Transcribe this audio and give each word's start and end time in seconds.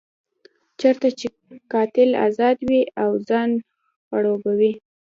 چېرته 0.79 1.07
چې 1.19 1.27
قاتل 1.73 2.09
ازاد 2.27 2.57
وي 2.67 2.81
او 3.03 3.11
ځان 3.27 3.49
خړوبوي. 4.07 4.73